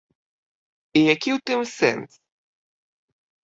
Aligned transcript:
І 0.97 1.03
які 1.13 1.29
ў 1.37 1.45
тым 1.51 1.61
сэнс? 1.77 2.11